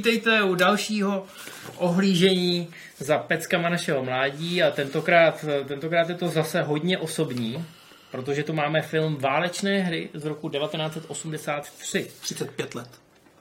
[0.00, 1.26] Vítejte u dalšího
[1.76, 2.68] ohlížení
[2.98, 7.64] za peckama našeho mládí a tentokrát, tentokrát je to zase hodně osobní,
[8.10, 12.10] protože tu máme film Válečné hry z roku 1983.
[12.20, 12.88] 35 let.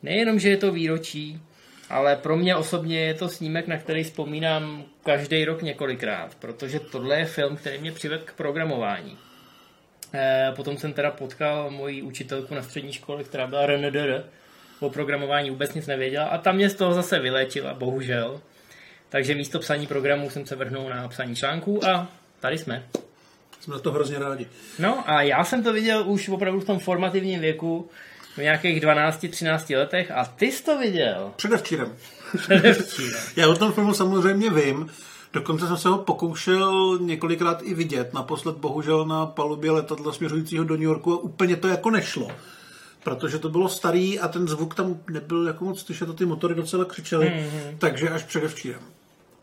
[0.03, 1.41] Nejenom, že je to výročí,
[1.89, 7.19] ale pro mě osobně je to snímek, na který vzpomínám každý rok několikrát, protože tohle
[7.19, 9.17] je film, který mě přivedl k programování.
[10.13, 14.23] E, potom jsem teda potkal moji učitelku na střední škole, která byla RNDR,
[14.79, 18.41] o programování vůbec nic nevěděla a tam mě z toho zase vyléčila, bohužel.
[19.09, 22.07] Takže místo psaní programů jsem se vrhnul na psaní článků a
[22.39, 22.85] tady jsme.
[23.59, 24.47] Jsme na to hrozně rádi.
[24.79, 27.89] No a já jsem to viděl už opravdu v tom formativním věku,
[28.37, 31.31] v nějakých 12-13 letech a ty jsi to viděl.
[31.35, 31.95] Předevčírem.
[32.37, 33.21] Předevčírem.
[33.35, 34.89] Já o tom filmu samozřejmě vím.
[35.33, 38.13] Dokonce jsem se ho pokoušel několikrát i vidět.
[38.13, 42.31] Naposled bohužel na palubě letadla směřujícího do New Yorku a úplně to jako nešlo.
[43.03, 46.55] Protože to bylo starý a ten zvuk tam nebyl jako moc slyšet a ty motory
[46.55, 47.27] docela křičely.
[47.27, 47.77] Mm-hmm.
[47.77, 48.79] Takže až předevčírem.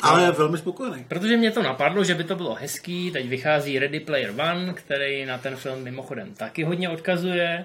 [0.03, 1.05] Ale velmi spokojený.
[1.09, 5.27] Protože mě to napadlo, že by to bylo hezký, teď vychází Ready Player One, který
[5.27, 7.65] na ten film mimochodem taky hodně odkazuje.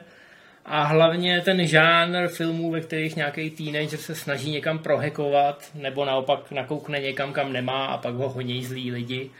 [0.65, 6.51] A hlavně ten žánr filmů, ve kterých nějaký teenager se snaží někam prohekovat, nebo naopak
[6.51, 9.31] nakoukne někam, kam nemá a pak ho honí zlí lidi,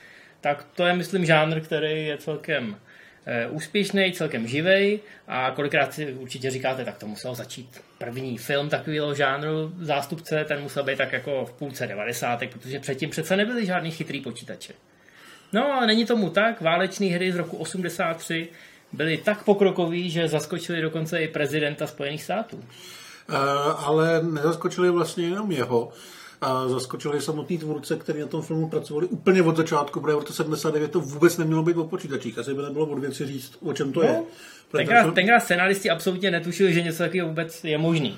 [0.42, 2.76] tak to je, myslím, žánr, který je celkem
[3.50, 9.14] úspěšný, celkem živej a kolikrát si určitě říkáte, tak to musel začít první film takového
[9.14, 12.40] žánru zástupce, ten musel být tak jako v půlce 90.
[12.52, 14.74] protože předtím přece nebyly žádný chytrý počítače.
[15.54, 18.50] No a není tomu tak, válečné hry z roku 83
[18.94, 22.58] byli tak pokrokoví, že zaskočili dokonce i prezidenta Spojených států.
[22.58, 23.36] Uh,
[23.88, 25.92] ale nezaskočili vlastně jenom jeho.
[26.41, 30.34] A zaskočili samotný tvůrce, který na tom filmu pracovali úplně od začátku, protože v roce
[30.34, 32.38] 79 to vůbec nemělo být o počítačích.
[32.38, 34.24] Asi by nebylo od věci říct, o čem to no, je.
[34.72, 35.13] Tenkrát, film...
[35.13, 38.18] tenkrát scenaristi absolutně netušili, že něco takového vůbec je možný.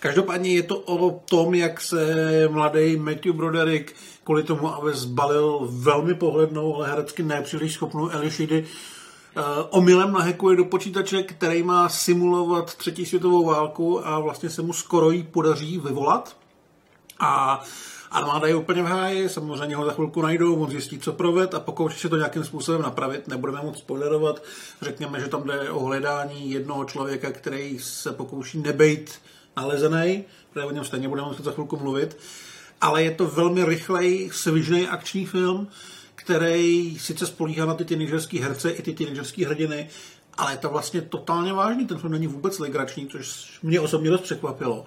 [0.00, 3.92] Každopádně je to o tom, jak se mladý Matthew Broderick
[4.24, 8.64] kvůli tomu, aby zbalil velmi pohlednou, ale herecky nepříliš schopnou Eli Sheedy,
[9.36, 14.72] uh, omylem nahekuje do počítače, který má simulovat třetí světovou válku a vlastně se mu
[14.72, 16.36] skoro jí podaří vyvolat.
[17.18, 17.62] A
[18.10, 21.60] armáda je úplně v háji, samozřejmě ho za chvilku najdou, on zjistí, co proved a
[21.60, 23.28] pokouší se to nějakým způsobem napravit.
[23.28, 24.42] Nebudeme moc spoilerovat,
[24.82, 29.20] řekněme, že tam jde o hledání jednoho člověka, který se pokouší nebejt
[29.56, 32.16] nalezený, protože o něm stejně budeme za chvilku mluvit.
[32.80, 35.68] Ale je to velmi rychlej, svižný akční film,
[36.14, 39.88] který sice spolíhá na ty teenagerský herce i ty teenagerský hrdiny,
[40.38, 41.86] ale je to vlastně totálně vážný.
[41.86, 44.86] Ten film není vůbec legrační, což mě osobně dost překvapilo.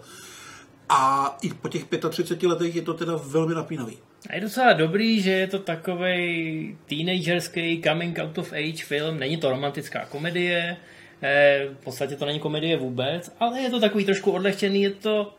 [0.89, 3.97] A i po těch 35 letech je to teda velmi napínavý.
[4.29, 9.19] A je docela dobrý, že je to takový teenagerský coming out of age film.
[9.19, 10.77] Není to romantická komedie,
[11.21, 15.33] eh, v podstatě to není komedie vůbec, ale je to takový trošku odlehčený, je to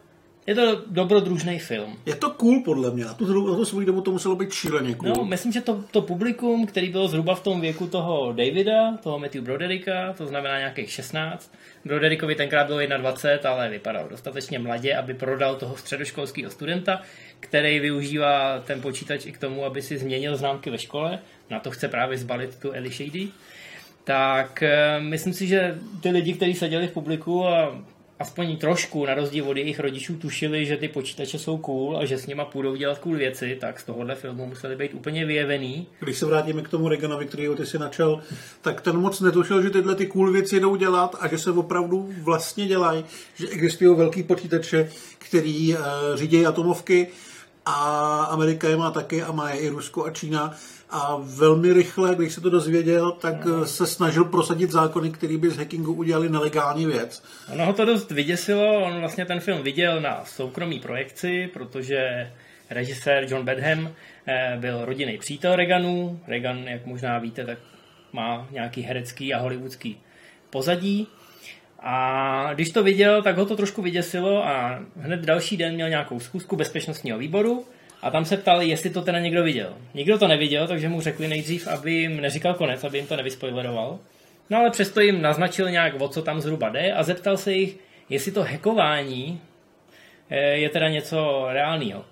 [0.47, 1.99] je to dobrodružný film.
[2.07, 3.05] Je to cool podle mě.
[3.05, 5.13] Na tu, na tu svou dobu to muselo být šíleně cool.
[5.17, 9.19] No, myslím, že to, to publikum, který bylo zhruba v tom věku toho Davida, toho
[9.19, 11.55] Matthew Brodericka, to znamená nějakých 16.
[11.85, 17.03] Broderickovi tenkrát bylo 21, ale vypadal dostatečně mladě, aby prodal toho středoškolského studenta,
[17.41, 21.19] který využívá ten počítač i k tomu, aby si změnil známky ve škole.
[21.51, 23.29] Na to chce právě zbalit tu Ellie Shady.
[24.05, 27.83] Tak eh, myslím si, že ty lidi, kteří seděli v publiku a
[28.21, 32.19] aspoň trošku, na rozdíl od jejich rodičů, tušili, že ty počítače jsou cool a že
[32.19, 35.87] s nima půjdou dělat cool věci, tak z tohohle filmu museli být úplně vyjevený.
[36.01, 38.21] Když se vrátíme k tomu Reganovi, který ty si načal,
[38.61, 42.15] tak ten moc netušil, že tyhle ty cool věci jdou dělat a že se opravdu
[42.23, 43.05] vlastně dělají,
[43.35, 45.81] že existují velký počítače, který uh,
[46.15, 47.09] řídí atomovky
[47.67, 50.55] a Amerika je má taky a má je i Rusko a Čína
[50.91, 53.67] a velmi rychle, když se to dozvěděl, tak no.
[53.67, 57.23] se snažil prosadit zákony, které by z hackingu udělali nelegální věc.
[57.53, 62.31] Ono ho to dost vyděsilo, on vlastně ten film viděl na soukromý projekci, protože
[62.71, 63.91] režisér John Bedham
[64.27, 66.21] eh, byl rodinný přítel Reaganu.
[66.27, 67.59] Reagan, jak možná víte, tak
[68.13, 70.01] má nějaký herecký a hollywoodský
[70.51, 71.07] pozadí.
[71.83, 76.21] A když to viděl, tak ho to trošku vyděsilo a hned další den měl nějakou
[76.21, 77.67] zkusku bezpečnostního výboru
[78.03, 79.77] a tam se ptali, jestli to teda někdo viděl.
[79.95, 83.99] Nikdo to neviděl, takže mu řekli nejdřív, aby jim neříkal konec, aby jim to nevyspoileroval.
[84.51, 87.77] No ale přesto jim naznačil nějak, o co tam zhruba jde a zeptal se jich,
[88.09, 89.41] jestli to hekování
[90.31, 92.05] eh, je teda něco reálného.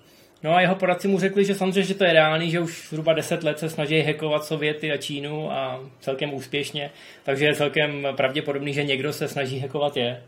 [0.43, 3.13] No a jeho poradci mu řekli, že samozřejmě, že to je reálný, že už zhruba
[3.13, 6.91] 10 let se snaží hackovat Sověty a Čínu a celkem úspěšně,
[7.23, 10.23] takže je celkem pravděpodobný, že někdo se snaží hackovat je.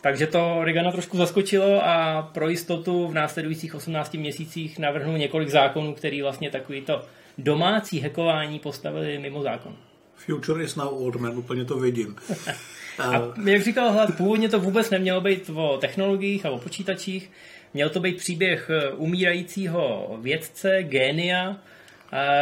[0.00, 5.94] Takže to Regana trošku zaskočilo a pro jistotu v následujících 18 měsících navrhnul několik zákonů,
[5.94, 7.04] který vlastně takovýto
[7.38, 9.76] domácí hackování postavili mimo zákon.
[10.14, 12.16] Future is now old man, úplně to vidím.
[12.98, 17.30] A jak říkal Hlad, původně to vůbec nemělo být o technologiích a o počítačích.
[17.74, 21.56] Měl to být příběh umírajícího vědce, génia,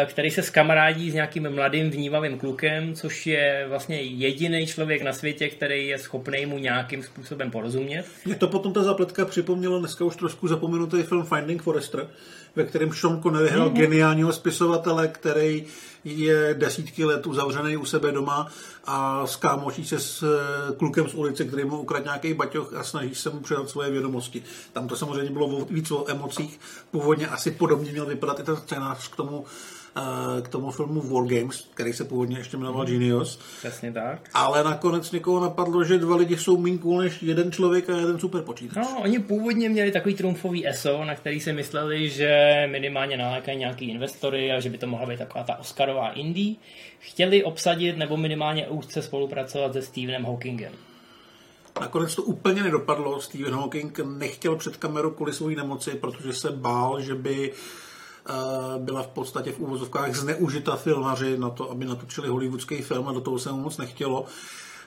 [0.04, 5.48] který se skamarádí s nějakým mladým vnímavým klukem, což je vlastně jediný člověk na světě,
[5.48, 8.04] který je schopný mu nějakým způsobem porozumět.
[8.24, 12.06] Mě to potom ta zapletka připomnělo dneska už trošku zapomenutý film Finding Forrester,
[12.56, 13.76] ve kterém Sean Connery hrál mm-hmm.
[13.76, 15.66] geniálního spisovatele, který
[16.04, 18.48] je desítky let uzavřený u sebe doma
[18.84, 23.14] a skámočí se s eh, klukem z ulice, který mu ukradl nějaký baťoch a snaží
[23.14, 24.42] se mu předat svoje vědomosti.
[24.72, 26.60] Tam to samozřejmě bylo víc o emocích.
[26.90, 29.44] Původně asi podobně měl vypadat i ten scénář k tomu
[30.42, 32.92] k tomu filmu War Games, který se původně ještě jmenoval mhm.
[32.92, 33.38] Genius.
[33.58, 34.30] Přesně tak.
[34.34, 38.18] Ale nakonec někoho napadlo, že dva lidi jsou méně cool než jeden člověk a jeden
[38.18, 38.76] super počítač.
[38.76, 43.90] No, oni původně měli takový trumfový ESO, na který si mysleli, že minimálně nalákají nějaký
[43.90, 46.54] investory a že by to mohla být taková ta Oscarová indie.
[46.98, 50.72] Chtěli obsadit nebo minimálně úzce spolupracovat se Stevenem Hawkingem.
[51.80, 53.20] Nakonec to úplně nedopadlo.
[53.20, 57.56] Stephen Hawking nechtěl před kamerou kvůli své nemoci, protože se bál, že by uh,
[58.78, 63.20] byla v podstatě v úvozovkách zneužita filmaři na to, aby natočili hollywoodský film a do
[63.20, 64.26] toho se mu moc nechtělo.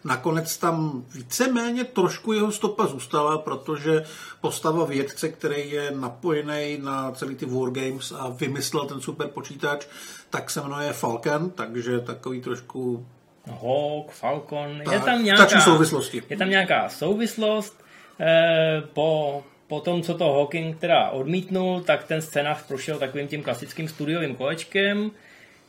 [0.04, 4.04] Nakonec tam víceméně trošku jeho stopa zůstala, protože
[4.42, 9.88] postava vědce, který je napojený na celý ty Wargames a vymyslel ten super počítač,
[10.30, 13.06] tak se jmenuje Falcon, takže takový trošku
[13.48, 16.24] Hawk, Falcon, tak, je tam nějaká souvislosti.
[16.30, 17.84] Je tam nějaká souvislost.
[18.20, 23.44] Eh, po po tom, co to Hawking teda odmítnul, tak ten scénář prošel takovým tím
[23.44, 25.12] klasickým studiovým kolečkem.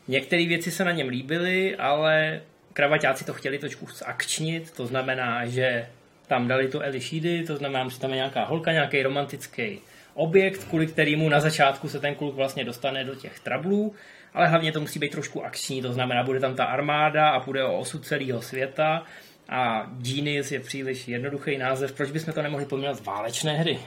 [0.08, 2.40] Některé věci se na něm líbily, ale
[2.72, 5.86] kravaťáci to chtěli trošku zakčnit, to znamená, že
[6.26, 9.78] tam dali tu Eli to znamená, že tam je nějaká holka, nějaký romantický
[10.14, 13.94] objekt, kvůli kterému na začátku se ten kluk vlastně dostane do těch trablů,
[14.34, 17.64] ale hlavně to musí být trošku akční, to znamená, bude tam ta armáda a bude
[17.64, 19.04] o osud celého světa
[19.50, 21.92] a Genius je příliš jednoduchý název.
[21.92, 23.80] Proč bychom to nemohli pojmenovat válečné hry?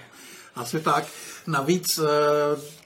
[0.56, 1.06] Asi tak.
[1.48, 2.04] Navíc eh,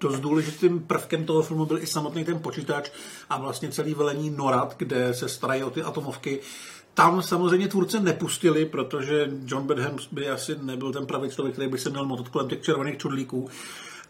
[0.01, 2.89] dost důležitým prvkem toho filmu byl i samotný ten počítač
[3.29, 6.39] a vlastně celý velení NORAD, kde se starají o ty atomovky.
[6.93, 11.77] Tam samozřejmě tvůrce nepustili, protože John Bedham by asi nebyl ten pravý člověk, který by
[11.77, 13.49] se měl motat kolem těch červených čudlíků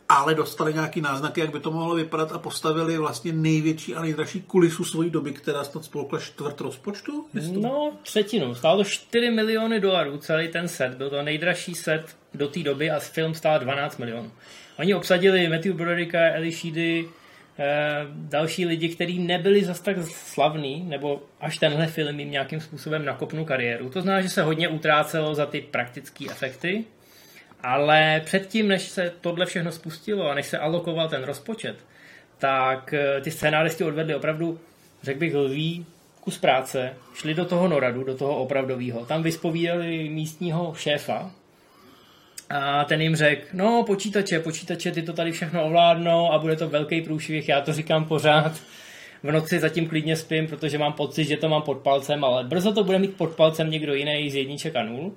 [0.09, 4.41] ale dostali nějaký náznaky, jak by to mohlo vypadat a postavili vlastně největší a nejdražší
[4.41, 7.25] kulisu svojí doby, která snad spolkla čtvrt rozpočtu?
[7.51, 8.55] No, třetinu.
[8.55, 10.95] Stálo to 4 miliony dolarů celý ten set.
[10.95, 14.31] Byl to nejdražší set do té doby a film stál 12 milionů.
[14.79, 17.09] Oni obsadili Matthew Brodericka, Eli Sheedy,
[17.59, 23.05] eh, další lidi, kteří nebyli zas tak slavní, nebo až tenhle film jim nějakým způsobem
[23.05, 23.89] nakopnul kariéru.
[23.89, 26.85] To znamená, že se hodně utrácelo za ty praktické efekty,
[27.63, 31.75] ale předtím, než se tohle všechno spustilo a než se alokoval ten rozpočet,
[32.37, 34.59] tak eh, ty scénáristi odvedli opravdu,
[35.03, 35.85] řekl bych, lví
[36.21, 39.05] kus práce, šli do toho noradu, do toho opravdového.
[39.05, 41.31] Tam vyspovídali místního šéfa
[42.49, 46.69] a ten jim řekl, no počítače, počítače, ty to tady všechno ovládnou a bude to
[46.69, 48.51] velký průšvih, já to říkám pořád.
[49.23, 52.73] V noci zatím klidně spím, protože mám pocit, že to mám pod palcem, ale brzo
[52.73, 55.13] to bude mít pod palcem někdo jiný z jedniček a nul.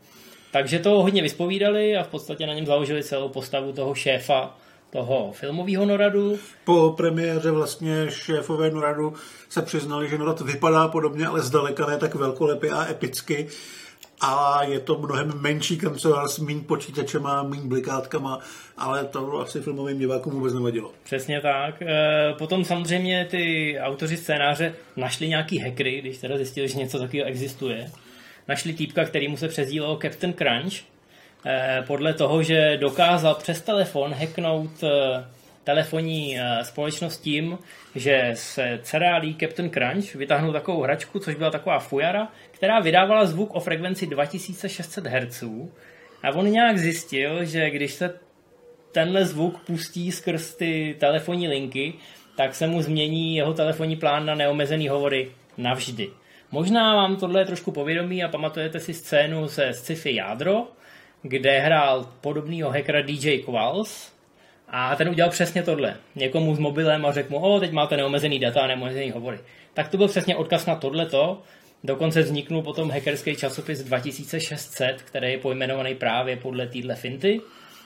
[0.52, 4.56] Takže to hodně vyspovídali a v podstatě na něm založili celou postavu toho šéfa
[4.90, 6.38] toho filmového Noradu.
[6.64, 9.14] Po premiéře vlastně šéfové Noradu
[9.48, 13.48] se přiznali, že Norad vypadá podobně, ale zdaleka ne tak velkolepě a epicky.
[14.22, 18.38] A je to mnohem menší kancelář s méně počítačema, méně blikátkama,
[18.78, 20.92] ale to asi filmovým divákům vůbec nevadilo.
[21.04, 21.82] Přesně tak.
[21.82, 27.28] E, potom samozřejmě ty autoři scénáře našli nějaký hackery, když teda zjistili, že něco takového
[27.28, 27.90] existuje
[28.50, 30.74] našli týpka, který mu se přezdílel Captain Crunch,
[31.46, 35.24] eh, podle toho, že dokázal přes telefon hacknout eh,
[35.64, 37.58] telefonní eh, společnost tím,
[37.94, 43.54] že se cereálí Captain Crunch vytáhnul takovou hračku, což byla taková fujara, která vydávala zvuk
[43.54, 45.44] o frekvenci 2600 Hz.
[46.22, 48.14] A on nějak zjistil, že když se
[48.92, 51.94] tenhle zvuk pustí skrz ty telefonní linky,
[52.36, 56.19] tak se mu změní jeho telefonní plán na neomezený hovory navždy.
[56.52, 60.66] Možná vám tohle je trošku povědomí a pamatujete si scénu ze sci-fi Jádro,
[61.22, 64.12] kde hrál podobného hackera DJ Qualls
[64.68, 65.96] a ten udělal přesně tohle.
[66.14, 69.38] Někomu s mobilem a řekl mu, o, teď máte neomezený data a neomezený hovory.
[69.74, 71.42] Tak to byl přesně odkaz na tohleto.
[71.84, 77.40] Dokonce vzniknul potom hackerský časopis 2600, který je pojmenovaný právě podle téhle finty.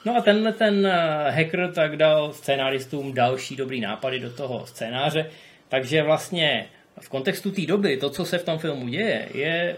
[0.04, 5.30] No a tenhle ten eh, hacker tak dal scénáristům další dobrý nápady do toho scénáře,
[5.68, 6.66] takže vlastně
[7.00, 9.76] v kontextu té doby, to, co se v tom filmu děje, je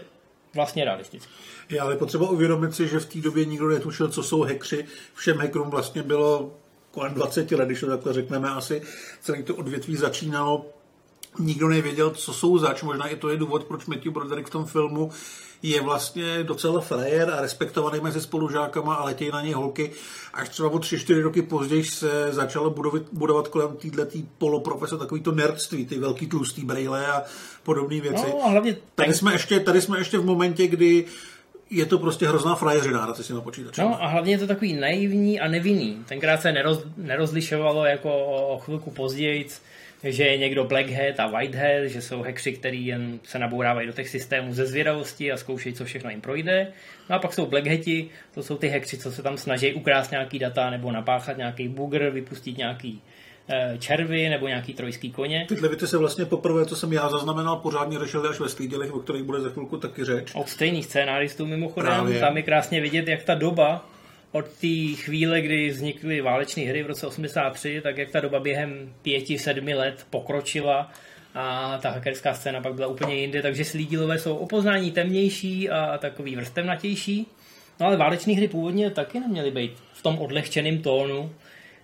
[0.53, 1.31] vlastně realistické.
[1.69, 4.85] Je ale potřeba uvědomit si, že v té době nikdo netušil, co jsou hekři.
[5.13, 6.53] Všem hackerům vlastně bylo
[6.91, 8.81] kolem 20 let, když to takhle řekneme asi.
[9.21, 10.65] Celé to odvětví začínalo
[11.39, 12.83] nikdo nevěděl, co jsou zač.
[12.83, 15.11] Možná i to je důvod, proč Matthew Broderick v tom filmu
[15.63, 19.91] je vlastně docela frajer a respektovaný mezi spolužákama a letějí na něj holky.
[20.33, 25.21] Až třeba o tři, čtyři roky později se začalo budovat, budovat kolem této poloprofese takový
[25.21, 27.23] to nerdství, ty velký tlustý brejle a
[27.63, 28.25] podobné věci.
[28.29, 31.05] No, a hlavně tady, jsme ještě, tady jsme ještě v momentě, kdy
[31.69, 33.85] je to prostě hrozná frajeřina hrát si s těma počítačem.
[33.85, 36.03] No a hlavně je to takový naivní a nevinný.
[36.07, 39.47] Tenkrát se neroz, nerozlišovalo jako o chvilku později,
[40.03, 43.87] že je někdo Black Hat a White Hat, že jsou hekři, který jen se nabourávají
[43.87, 46.67] do těch systémů ze zvědavosti a zkoušejí, co všechno jim projde.
[47.09, 50.11] No a pak jsou Black Hati, to jsou ty hekři, co se tam snaží ukrást
[50.11, 53.01] nějaký data nebo napáchat nějaký bugr, vypustit nějaký
[53.49, 55.45] eh, červy nebo nějaký trojský koně.
[55.47, 58.99] Tyhle věci se vlastně poprvé, co jsem já zaznamenal, pořádně řešili až ve stýdělech, o
[58.99, 60.31] kterých bude za chvilku taky řeč.
[60.35, 62.19] Od stejných scénáristů mimochodem, Právě.
[62.19, 63.85] tam je krásně vidět, jak ta doba
[64.31, 68.93] od té chvíle, kdy vznikly váleční hry v roce 83, tak jak ta doba během
[69.01, 70.91] pěti, sedmi let pokročila
[71.35, 75.97] a ta hackerská scéna pak byla úplně jinde, takže slídilové jsou o poznání temnější a
[75.97, 77.27] takový vrstevnatější.
[77.79, 81.31] No ale váleční hry původně taky neměly být v tom odlehčeném tónu.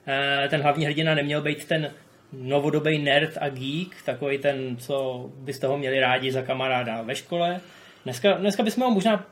[0.07, 1.91] Eh, ten hlavní hrdina neměl být ten
[2.33, 7.61] novodobý nerd a geek, takový ten, co byste ho měli rádi za kamaráda ve škole.
[8.03, 9.25] Dneska, dneska bychom ho možná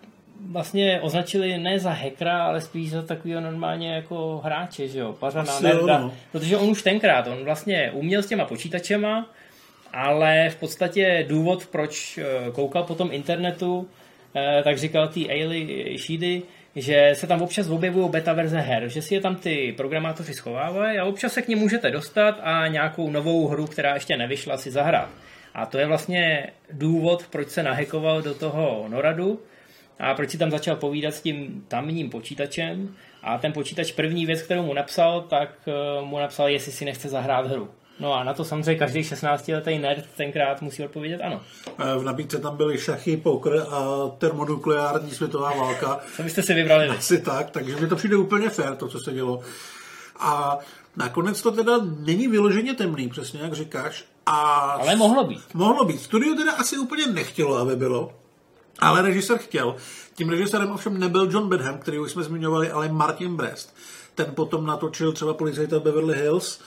[0.50, 5.60] vlastně označili ne za hackera, ale spíš za takového normálně jako hráče, že jo, pařana,
[5.60, 6.14] nerda, no.
[6.32, 9.30] protože on už tenkrát, on vlastně uměl s těma počítačema,
[9.94, 13.88] ale v podstatě důvod, proč eh, koukal po tom internetu,
[14.36, 16.42] eh, tak říkal ty Ailey Sheedy,
[16.76, 20.98] že se tam občas objevují beta verze her, že si je tam ty programátoři schovávají
[20.98, 24.72] a občas se k ním můžete dostat a nějakou novou hru, která ještě nevyšla, si
[24.72, 25.10] zahrát.
[25.54, 29.40] A to je vlastně důvod, proč se nahekoval do toho Noradu,
[30.02, 34.42] a proč si tam začal povídat s tím tamním počítačem a ten počítač první věc,
[34.42, 37.70] kterou mu napsal, tak eh, mu napsal, jestli si nechce zahrát hru.
[38.00, 41.42] No a na to samozřejmě každý 16-letý nerd tenkrát musí odpovědět ano.
[41.68, 46.00] Eh, v nabídce tam byly šachy, poker a termonukleární světová válka.
[46.16, 46.88] Co byste si vybrali?
[46.88, 49.42] Asi tak, takže mi to přijde úplně fér, to, co se dělo.
[50.20, 50.60] A
[50.98, 54.06] nakonec to teda není vyloženě temný, přesně jak říkáš.
[54.26, 54.32] A
[54.80, 55.42] Ale mohlo být.
[55.54, 56.02] Mohlo být.
[56.02, 58.21] Studio teda asi úplně nechtělo, aby bylo.
[58.80, 59.76] Ale režisér chtěl.
[60.16, 63.76] Tím režisérem ovšem nebyl John Bedham, který už jsme zmiňovali, ale Martin Brest.
[64.16, 66.60] Ten potom natočil třeba Policajta Beverly Hills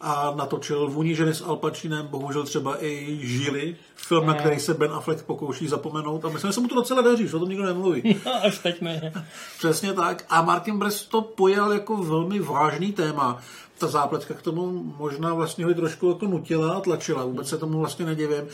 [0.00, 4.74] a natočil Vůni ženy s Al Pacinem, bohužel třeba i Žili, film, na který se
[4.74, 7.48] Ben Affleck pokouší zapomenout a myslím, že se mu to docela daří, že o tom
[7.48, 8.20] nikdo nemluví.
[8.26, 9.12] No, až teď ne.
[9.58, 10.24] Přesně tak.
[10.28, 13.38] A Martin Brest to pojal jako velmi vážný téma.
[13.78, 17.24] Ta zápletka k tomu možná vlastně ho trošku jako nutila a tlačila.
[17.24, 18.44] Vůbec se tomu vlastně nedivím.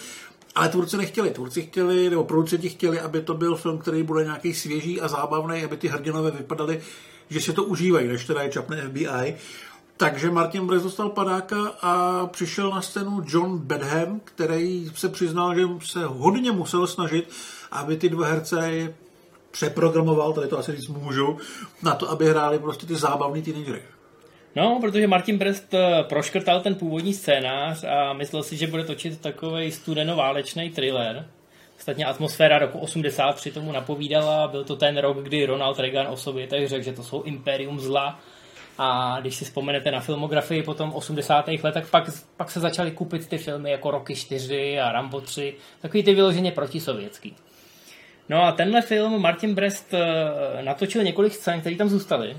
[0.55, 1.31] Ale tvůrci nechtěli.
[1.31, 5.65] Tvůrci chtěli, nebo producenti chtěli, aby to byl film, který bude nějaký svěží a zábavný,
[5.65, 6.83] aby ty hrdinové vypadaly,
[7.31, 9.37] že se to užívají, než teda je čapne FBI.
[9.97, 15.63] Takže Martin Brez dostal padáka a přišel na scénu John Bedham, který se přiznal, že
[15.85, 17.29] se hodně musel snažit,
[17.71, 18.95] aby ty dva herce
[19.51, 21.39] přeprogramoval, tady to asi říct můžu,
[21.83, 23.83] na to, aby hráli prostě ty zábavný teenagery.
[24.57, 29.21] No, protože Martin Brest eh, proškrtal ten původní scénář a myslel si, že bude točit
[29.21, 31.27] takový studeno-válečný thriller.
[31.79, 36.47] Ostatně atmosféra roku 83 tomu napovídala, byl to ten rok, kdy Ronald Reagan o sobě
[36.47, 38.21] tak řekl, že to jsou imperium zla.
[38.79, 41.49] A když si vzpomenete na filmografii po tom 80.
[41.63, 46.03] letech, pak, pak se začaly kupit ty filmy jako Rocky 4 a Rambo 3, takový
[46.03, 47.37] ty vyloženě protisovětský.
[48.29, 52.37] No a tenhle film Martin Brest eh, natočil několik scén, které tam zůstaly.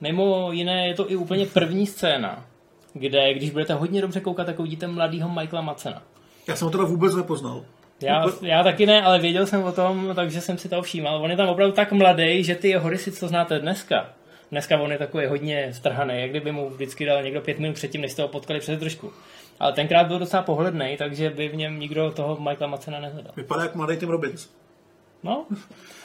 [0.00, 2.44] Mimo jiné je to i úplně první scéna,
[2.92, 6.02] kde, když budete hodně dobře koukat, tak uvidíte mladýho Michaela Macena.
[6.46, 7.64] Já jsem ho teda vůbec nepoznal.
[8.00, 11.22] Já, já taky ne, ale věděl jsem o tom, takže jsem si to všímal.
[11.22, 14.08] On je tam opravdu tak mladý, že ty jeho rysy, co znáte dneska,
[14.50, 18.00] dneska on je takový hodně strhaný, jak kdyby mu vždycky dal někdo pět minut předtím,
[18.00, 19.12] než jste ho potkali přes trošku.
[19.60, 23.32] Ale tenkrát byl docela pohledný, takže by v něm nikdo toho Michaela Macena nezvedal.
[23.36, 24.48] Vypadá jak mladý Tim Robbins.
[25.22, 25.46] No,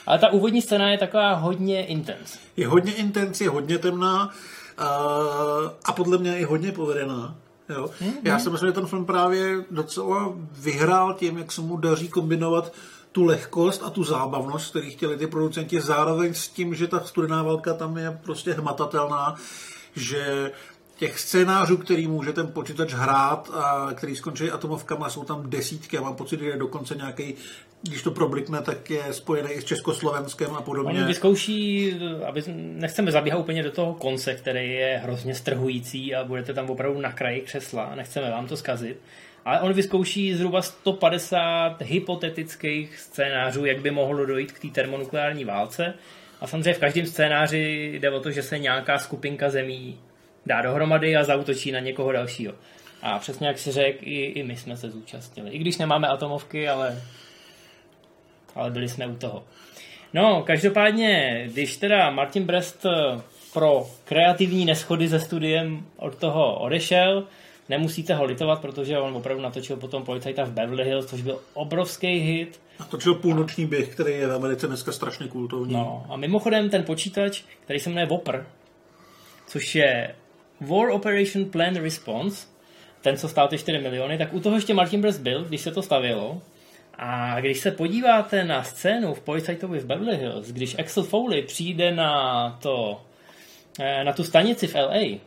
[0.06, 2.38] ale ta úvodní scéna je taková hodně intens.
[2.56, 4.30] Je hodně intens, je hodně temná
[4.78, 4.88] a,
[5.84, 7.34] a podle mě je hodně povedená.
[7.68, 7.86] Jo?
[7.86, 8.12] Mm-hmm.
[8.22, 12.72] Já si myslím, že ten film právě docela vyhrál tím, jak se mu daří kombinovat
[13.12, 17.42] tu lehkost a tu zábavnost, který chtěli ty producenti, zároveň s tím, že ta studená
[17.42, 19.34] válka tam je prostě hmatatelná,
[19.96, 20.52] že
[20.96, 25.96] těch scénářů, který může ten počítač hrát a který skončí atomovkama, jsou tam desítky.
[25.96, 27.34] Já mám pocit, že je dokonce nějaký
[27.88, 31.00] když to problikne, tak je spojený i s Československem a podobně.
[31.00, 31.94] On vyzkouší,
[32.26, 37.00] aby nechceme zabíhat úplně do toho konce, který je hrozně strhující a budete tam opravdu
[37.00, 39.00] na kraji křesla, nechceme vám to zkazit.
[39.44, 45.94] Ale on vyzkouší zhruba 150 hypotetických scénářů, jak by mohlo dojít k té termonukleární válce.
[46.40, 49.98] A samozřejmě v každém scénáři jde o to, že se nějaká skupinka zemí
[50.46, 52.54] dá dohromady a zautočí na někoho dalšího.
[53.02, 55.50] A přesně jak si řekl, i, i my jsme se zúčastnili.
[55.50, 57.02] I když nemáme atomovky, ale,
[58.54, 59.44] ale byli jsme u toho.
[60.14, 63.20] No, každopádně, když teda Martin Brest eh,
[63.52, 67.26] pro kreativní neschody se studiem od toho odešel,
[67.68, 72.18] nemusíte ho litovat, protože on opravdu natočil potom policajta v Beverly Hills, což byl obrovský
[72.18, 72.60] hit.
[72.80, 75.74] Natočil půlnoční běh, který je v Americe dneska strašně kultovní.
[75.74, 78.46] No a mimochodem ten počítač, který se jmenuje Whopper,
[79.46, 80.14] což je
[80.60, 82.46] War Operation Plan Response,
[83.02, 85.70] ten, co stál ty 4 miliony, tak u toho ještě Martin Brest byl, když se
[85.70, 86.42] to stavělo.
[86.98, 91.92] A když se podíváte na scénu v Policajtovi v Beverly Hills, když Axel Foley přijde
[91.92, 93.00] na, to,
[93.80, 95.18] eh, na tu stanici v LA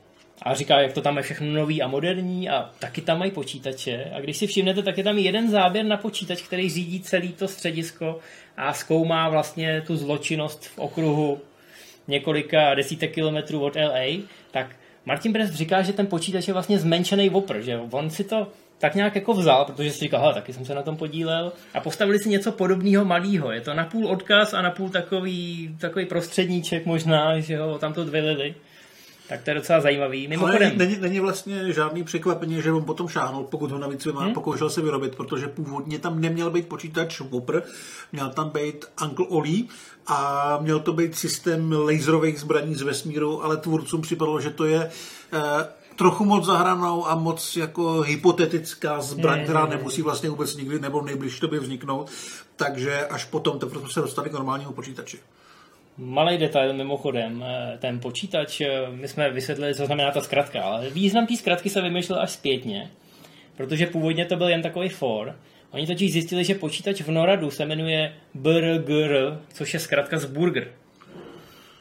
[0.41, 4.11] a říká, jak to tam je všechno nový a moderní a taky tam mají počítače.
[4.13, 7.47] A když si všimnete, tak je tam jeden záběr na počítač, který řídí celý to
[7.47, 8.19] středisko
[8.57, 11.41] a zkoumá vlastně tu zločinnost v okruhu
[12.07, 14.75] několika desítek kilometrů od LA, tak
[15.07, 18.47] Martin Brest říká, že ten počítač je vlastně zmenšený Whopper, že on si to
[18.79, 22.19] tak nějak jako vzal, protože si říkal, taky jsem se na tom podílel a postavili
[22.19, 23.51] si něco podobného malého.
[23.51, 28.55] Je to napůl odkaz a napůl takový, takový prostředníček možná, že ho tam to vylili.
[29.29, 30.27] Tak to je docela zajímavý.
[30.27, 30.61] Mimochodem...
[30.61, 34.33] Ale není, není vlastně žádný překvapení, že on potom šáhnul, pokud ho navíc hmm?
[34.33, 37.63] pokoušel se vyrobit, protože původně tam neměl být počítač Whopper,
[38.11, 39.63] měl tam být Uncle Oli
[40.07, 44.89] a měl to být systém laserových zbraní z vesmíru, ale tvůrcům připadlo, že to je
[45.33, 51.01] eh, trochu moc zahranou a moc jako hypotetická zbraň, která nemusí vlastně vůbec nikdy nebo
[51.01, 52.09] nejbližší tobě vzniknout,
[52.55, 55.19] takže až potom teprve se dostali k normálnímu počítači.
[55.99, 60.89] Malý detail mimochodem, eh, ten počítač, eh, my jsme vysvětlili, co znamená ta zkratka, ale
[60.89, 62.91] význam té zkratky se vymýšlel až zpětně,
[63.55, 65.35] protože původně to byl jen takový for.
[65.71, 70.67] Oni totiž zjistili, že počítač v Noradu se jmenuje BRGR, což je zkratka z burger.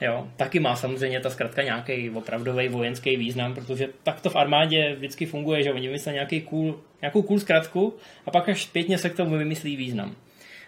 [0.01, 4.95] Jo, taky má samozřejmě ta zkratka nějaký opravdový vojenský význam, protože tak to v armádě
[4.97, 7.95] vždycky funguje, že oni vymyslí nějaký cool, nějakou cool zkratku
[8.27, 10.15] a pak až zpětně se k tomu vymyslí význam.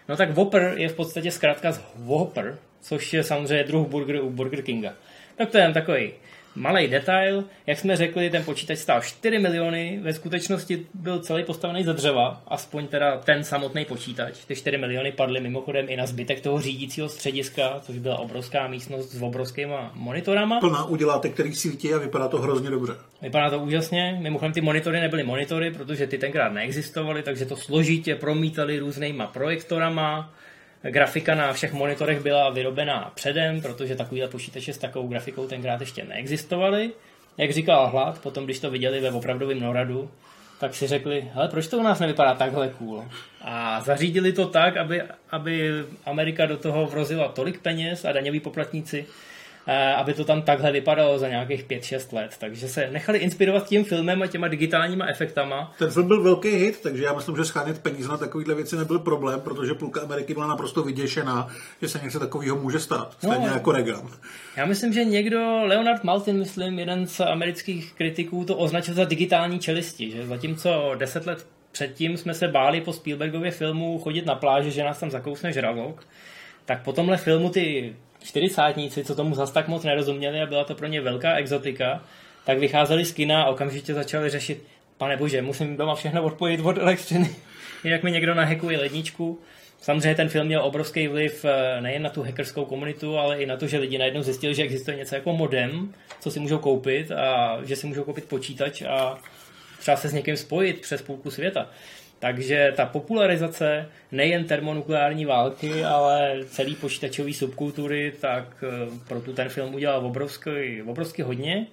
[0.09, 4.29] No tak Whopper je v podstatě zkrátka z Whopper, což je samozřejmě druh burger u
[4.29, 4.93] Burger Kinga.
[5.35, 6.11] Tak to je jen takový
[6.55, 7.43] malý detail.
[7.67, 12.41] Jak jsme řekli, ten počítač stál 4 miliony, ve skutečnosti byl celý postavený ze dřeva,
[12.47, 14.45] aspoň teda ten samotný počítač.
[14.45, 19.11] Ty 4 miliony padly mimochodem i na zbytek toho řídícího střediska, což byla obrovská místnost
[19.11, 20.59] s obrovskýma monitorama.
[20.59, 22.93] Plná uděláte, který svítí a vypadá to hrozně dobře.
[23.21, 24.17] Vypadá to úžasně.
[24.21, 30.33] Mimochodem ty monitory nebyly monitory, protože ty tenkrát neexistovaly, takže to složitě promítali různýma projektorama
[30.81, 36.03] Grafika na všech monitorech byla vyrobená předem, protože takovýhle počítače s takovou grafikou tenkrát ještě
[36.03, 36.91] neexistovaly.
[37.37, 40.11] Jak říkal Hlad, potom když to viděli ve opravdovém Noradu,
[40.59, 43.05] tak si řekli, hele, proč to u nás nevypadá takhle cool?
[43.41, 45.71] A zařídili to tak, aby, aby
[46.05, 49.05] Amerika do toho vrozila tolik peněz a daňoví poplatníci
[49.95, 52.35] aby to tam takhle vypadalo za nějakých 5-6 let.
[52.39, 55.73] Takže se nechali inspirovat tím filmem a těma digitálníma efektama.
[55.79, 58.99] Ten film byl velký hit, takže já myslím, že schánět peníze na takovéhle věci nebyl
[58.99, 61.47] problém, protože půlka Ameriky byla naprosto vyděšená,
[61.81, 63.13] že se něco takového může stát.
[63.17, 64.09] Stejně no, jako Reagan.
[64.57, 69.59] Já myslím, že někdo, Leonard Maltin, myslím, jeden z amerických kritiků, to označil za digitální
[69.59, 74.71] čelisti, že zatímco 10 let předtím jsme se báli po Spielbergově filmu chodit na pláži,
[74.71, 76.07] že nás tam zakousne žralok,
[76.65, 80.75] tak po tomhle filmu ty čtyřicátníci, co tomu zas tak moc nerozuměli a byla to
[80.75, 82.03] pro ně velká exotika,
[82.45, 84.63] tak vycházeli z kina a okamžitě začali řešit,
[84.97, 87.35] pane bože, musím doma všechno odpojit od elektřiny,
[87.83, 89.39] jinak mi někdo nahekuje ledničku.
[89.81, 93.57] Samozřejmě ten film měl obrovský vliv eh, nejen na tu hackerskou komunitu, ale i na
[93.57, 97.57] to, že lidi najednou zjistili, že existuje něco jako modem, co si můžou koupit a
[97.63, 99.17] že si můžou koupit počítač a
[99.79, 101.69] třeba se s někým spojit přes půlku světa.
[102.19, 109.49] Takže ta popularizace nejen termonukleární války, ale celý počítačový subkultury, tak eh, pro tu ten
[109.49, 111.67] film udělal obrovský, obrovský hodně.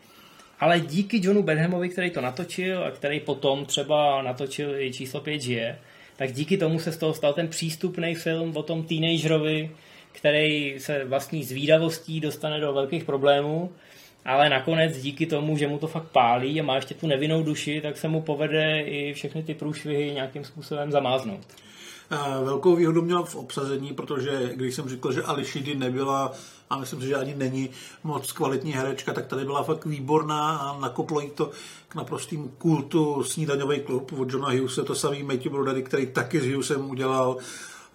[0.61, 5.42] Ale díky Johnu Benhamovi, který to natočil a který potom třeba natočil i číslo 5
[5.42, 5.78] žije,
[6.16, 9.70] tak díky tomu se z toho stal ten přístupný film o tom teenagerovi,
[10.12, 13.72] který se vlastní zvídavostí dostane do velkých problémů
[14.27, 17.81] ale nakonec díky tomu, že mu to fakt pálí a má ještě tu nevinnou duši,
[17.81, 21.47] tak se mu povede i všechny ty průšvihy nějakým způsobem zamáznout.
[22.45, 26.33] Velkou výhodu měl v obsazení, protože když jsem řekl, že Ališidy nebyla,
[26.71, 27.71] a myslím si, že ani není
[28.05, 31.51] moc kvalitní herečka, tak tady byla fakt výborná a nakoplo jí to
[31.89, 36.47] k naprostým kultu snídaňový klub od Johna Hughese, to samý Matthew Broderick, který taky s
[36.47, 37.37] Hughesem udělal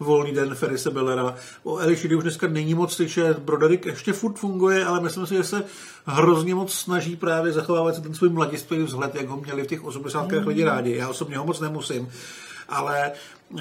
[0.01, 1.35] volný den Ferise Bellera.
[1.63, 5.43] O Elišidy už dneska není moc slyšet, Broderick ještě furt funguje, ale myslím si, že
[5.43, 5.63] se
[6.05, 10.31] hrozně moc snaží právě zachovávat ten svůj mladistvý vzhled, jak ho měli v těch 80.
[10.31, 10.47] Mm.
[10.47, 10.95] lidi rádi.
[10.95, 12.09] Já osobně ho moc nemusím,
[12.69, 13.11] ale
[13.49, 13.59] uh,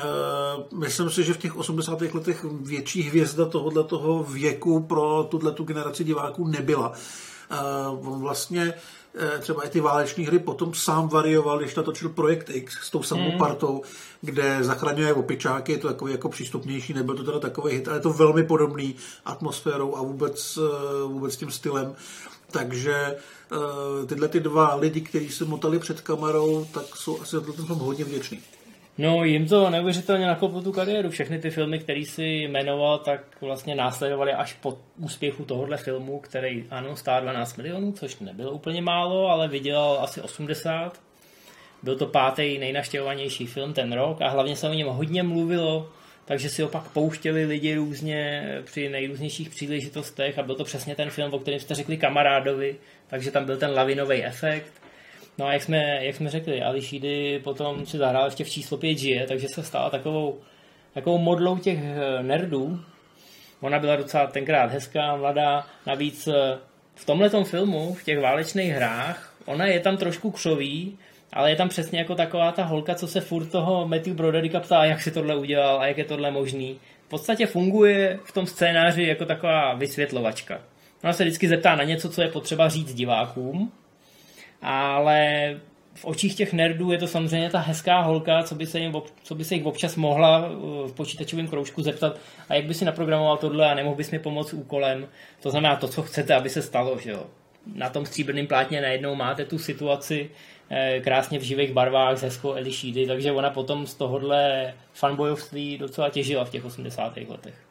[0.79, 2.01] myslím si, že v těch 80.
[2.01, 6.93] letech větší hvězda tohohle toho věku pro tuhle tu generaci diváků nebyla.
[7.99, 8.81] Uh, vlastně eh,
[9.41, 13.33] třeba i ty váleční hry potom sám varioval, když natočil Projekt X s tou samou
[13.33, 13.39] mm.
[13.39, 13.83] partou,
[14.21, 18.01] kde zachraňuje opičáky, je to takový jako přístupnější, nebyl to teda takový hit, ale je
[18.01, 21.95] to velmi podobný atmosférou a vůbec, eh, vůbec tím stylem.
[22.51, 23.17] Takže
[24.07, 28.05] tyhle ty dva lidi, kteří se motali před kamerou, tak jsou asi za to hodně
[28.05, 28.43] vděčný.
[29.01, 31.11] No, jim to neuvěřitelně nakoplo tu kariéru.
[31.11, 36.65] Všechny ty filmy, které si jmenoval, tak vlastně následovaly až po úspěchu tohohle filmu, který
[36.71, 41.01] ano, stál 12 milionů, což nebylo úplně málo, ale vydělal asi 80.
[41.83, 45.89] Byl to pátý nejnaštěvovanější film ten rok a hlavně se o něm hodně mluvilo,
[46.25, 51.35] takže si opak pouštěli lidi různě při nejrůznějších příležitostech a byl to přesně ten film,
[51.35, 54.73] o kterém jste řekli kamarádovi, takže tam byl ten lavinový efekt
[55.39, 58.99] No a jak jsme, jak jsme řekli, Ališidy potom si zahrál ještě v číslo 5
[58.99, 60.39] žije, takže se stala takovou,
[60.95, 62.81] takovou modlou těch eh, nerdů.
[63.61, 66.59] Ona byla docela tenkrát hezká, mladá, navíc eh,
[66.95, 70.99] v tomhle filmu, v těch válečných hrách, ona je tam trošku křový,
[71.33, 74.85] ale je tam přesně jako taková ta holka, co se furt toho Matthew Brodericka ptá,
[74.85, 76.81] jak si tohle udělal a jak je tohle možný.
[77.07, 80.61] V podstatě funguje v tom scénáři jako taková vysvětlovačka.
[81.05, 83.73] Ona se vždycky zeptá na něco, co je potřeba říct divákům
[84.63, 85.57] ale
[85.95, 89.35] v očích těch nerdů je to samozřejmě ta hezká holka, co by se, jim, co
[89.35, 92.19] by se jich občas mohla uh, v počítačovém kroužku zeptat,
[92.49, 95.09] a jak by si naprogramoval tohle a nemohl bys mi pomoct úkolem.
[95.43, 96.99] To znamená to, co chcete, aby se stalo.
[96.99, 97.27] Že jo?
[97.75, 100.31] Na tom stříbrném plátně najednou máte tu situaci
[100.71, 106.11] eh, krásně v živých barvách s hezkou Elišídy, takže ona potom z tohohle fanbojovství docela
[106.11, 107.17] těžila v těch 80.
[107.17, 107.70] letech.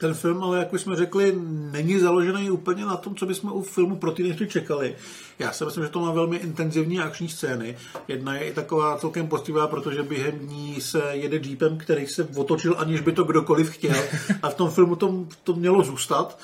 [0.00, 1.34] Ten film, ale jak už jsme řekli,
[1.72, 4.96] není založený úplně na tom, co bychom u filmu pro teenagery čekali.
[5.38, 7.76] Já si myslím, že to má velmi intenzivní akční scény.
[8.08, 12.74] Jedna je i taková celkem postivá, protože během ní se jede jeepem, který se otočil,
[12.78, 13.96] aniž by to kdokoliv chtěl.
[14.42, 16.38] A v tom filmu to, to mělo zůstat.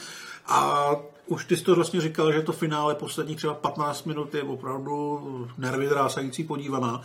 [0.47, 0.91] A
[1.27, 5.21] už ty jsi to vlastně říkal, že to finále posledních třeba 15 minut je opravdu
[5.59, 7.03] nervy drásající podívaná.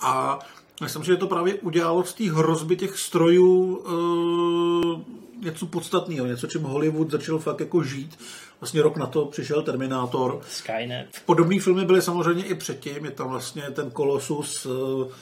[0.00, 0.38] A
[0.82, 6.62] myslím, že to právě udělalo z té hrozby těch strojů uh, něco podstatného, něco, čím
[6.62, 8.18] Hollywood začal fakt jako žít.
[8.60, 10.40] Vlastně rok na to přišel Terminátor.
[10.48, 11.06] Skynet.
[11.26, 13.04] Podobné filmy byly samozřejmě i předtím.
[13.04, 15.12] Je tam vlastně ten Colossus, uh,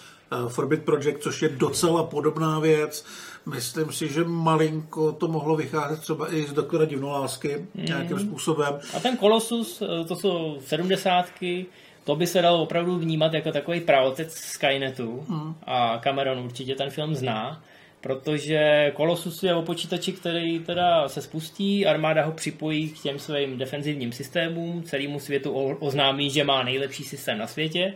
[0.49, 3.05] Forbid Project, což je docela podobná věc.
[3.47, 7.85] Myslím si, že malinko to mohlo vycházet třeba i z doktora divnolásky mm.
[7.85, 8.79] nějakým způsobem.
[8.97, 11.67] A ten Colossus, eh, to jsou sedmdesátky,
[12.05, 15.55] to by se dalo opravdu vnímat jako takový pravotec Skynetu mm.
[15.67, 17.63] a Cameron určitě ten film zná
[18.01, 23.59] protože Colossus je o počítači, který teda se spustí, armáda ho připojí k těm svým
[23.59, 27.95] defenzivním systémům, celému světu oznámí, že má nejlepší systém na světě.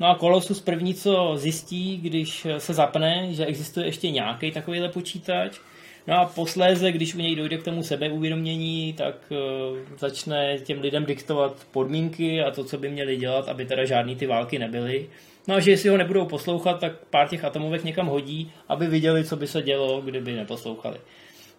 [0.00, 5.58] No a Colossus první, co zjistí, když se zapne, že existuje ještě nějaký takovýhle počítač,
[6.06, 11.04] No a posléze, když u něj dojde k tomu sebeuvědomění, tak uh, začne těm lidem
[11.04, 15.08] diktovat podmínky a to, co by měli dělat, aby teda žádný ty války nebyly.
[15.48, 19.24] No a že jestli ho nebudou poslouchat, tak pár těch atomovek někam hodí, aby viděli,
[19.24, 20.98] co by se dělo, kdyby neposlouchali.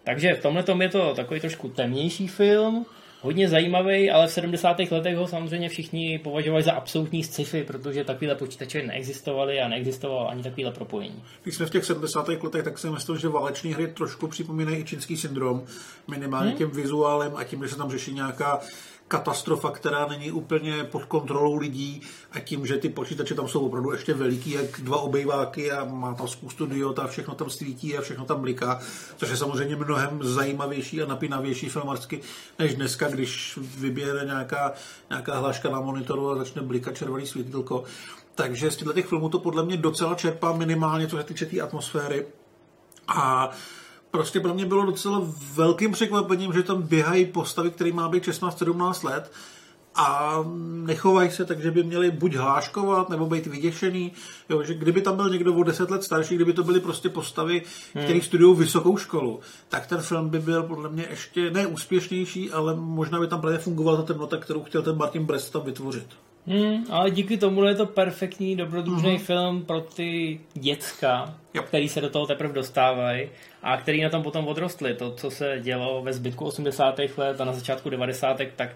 [0.04, 2.86] Takže v tomhle je to takový trošku temnější film,
[3.20, 4.78] hodně zajímavý, ale v 70.
[4.90, 10.42] letech ho samozřejmě všichni považovali za absolutní sci-fi, protože takovéhle počítače neexistovaly a neexistovalo ani
[10.42, 11.22] takovéhle propojení.
[11.42, 12.28] Když jsme v těch 70.
[12.28, 15.64] letech, tak si myslím, že váleční hry trošku připomínají i čínský syndrom,
[16.08, 16.58] minimálně hmm.
[16.58, 18.60] tím vizuálem a tím, že se tam řeší nějaká
[19.08, 23.92] katastrofa, která není úplně pod kontrolou lidí a tím, že ty počítače tam jsou opravdu
[23.92, 28.00] ještě veliký, jak dva obejváky a má tam spoustu diod a všechno tam svítí a
[28.00, 28.80] všechno tam bliká,
[29.16, 32.20] což je samozřejmě mnohem zajímavější a napínavější filmarsky
[32.58, 34.72] než dneska, když vyběre nějaká,
[35.10, 37.84] nějaká hláška na monitoru a začne blikat červený světilko.
[38.34, 42.26] Takže z těch filmů to podle mě docela čerpá minimálně, co se týče té atmosféry.
[43.08, 43.50] A
[44.16, 45.22] prostě pro mě bylo docela
[45.54, 49.32] velkým překvapením, že tam běhají postavy, které má být 16-17 let
[49.94, 50.38] a
[50.84, 54.12] nechovají se tak, že by měli buď hláškovat, nebo být vyděšený.
[54.48, 57.62] Jo, že kdyby tam byl někdo o 10 let starší, kdyby to byly prostě postavy,
[57.94, 58.04] hmm.
[58.04, 63.20] které studují vysokou školu, tak ten film by byl podle mě ještě neúspěšnější, ale možná
[63.20, 66.06] by tam právě fungovala ta temnota, kterou chtěl ten Martin Brest tam vytvořit.
[66.46, 69.24] Hmm, ale díky tomu je to perfektní, dobrodružný mm-hmm.
[69.24, 71.64] film pro ty děcka, yep.
[71.64, 73.28] který se do toho teprve dostávají
[73.62, 74.94] a který na tom potom odrostli.
[74.94, 77.00] To, co se dělo ve zbytku 80.
[77.16, 78.40] let a na začátku 90.
[78.56, 78.68] tak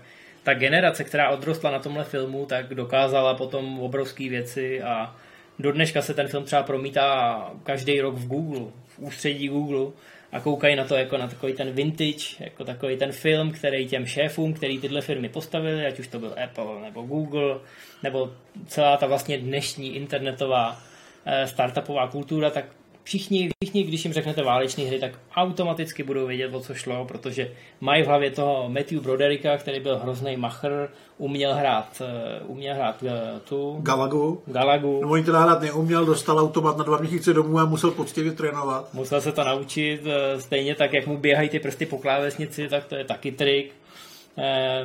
[0.43, 5.17] ta generace, která odrostla na tomhle filmu, tak dokázala potom obrovské věci a
[5.59, 9.93] do dneška se ten film třeba promítá každý rok v Google, v ústředí Google
[10.33, 14.07] a koukají na to jako na takový ten vintage, jako takový ten film, který těm
[14.07, 17.59] šéfům, který tyhle firmy postavili, ať už to byl Apple nebo Google,
[18.03, 18.31] nebo
[18.67, 20.83] celá ta vlastně dnešní internetová
[21.27, 22.65] eh, startupová kultura, tak
[23.11, 27.51] všichni, všichni, když jim řeknete váleční hry, tak automaticky budou vědět, o co šlo, protože
[27.81, 33.05] mají v hlavě toho Matthew Brodericka, který byl hrozný machr, uměl hrát, eh, uměl hrát
[33.07, 33.79] eh, tu...
[33.83, 34.43] Galagu.
[34.47, 35.01] Galagu.
[35.03, 38.95] No, on teda hrát neuměl, dostal automat na dva měsíce domů a musel poctivě trénovat.
[38.95, 42.85] Musel se to naučit, eh, stejně tak, jak mu běhají ty prsty po klávesnici, tak
[42.85, 43.73] to je taky trik.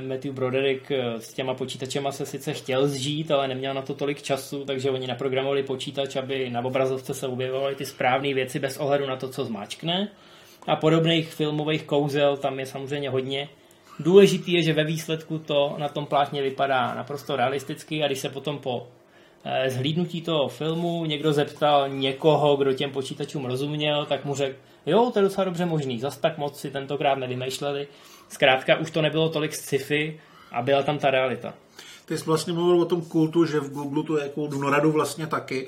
[0.07, 4.65] Matthew Broderick s těma počítačema se sice chtěl zžít, ale neměl na to tolik času,
[4.65, 9.15] takže oni naprogramovali počítač, aby na obrazovce se objevovaly ty správné věci bez ohledu na
[9.15, 10.09] to, co zmáčkne.
[10.67, 13.49] A podobných filmových kouzel tam je samozřejmě hodně.
[13.99, 18.29] Důležitý je, že ve výsledku to na tom plátně vypadá naprosto realisticky a když se
[18.29, 18.87] potom po
[19.45, 25.11] eh, zhlídnutí toho filmu někdo zeptal někoho, kdo těm počítačům rozuměl, tak mu řekl, jo,
[25.13, 27.87] to je docela dobře možný, zas tak moc si tentokrát nevymýšleli.
[28.29, 30.19] Zkrátka už to nebylo tolik sci-fi
[30.51, 31.53] a byla tam ta realita.
[32.05, 34.91] Ty jsi vlastně mluvil o tom kultu, že v Google to je kult, v Noradu
[34.91, 35.67] vlastně taky.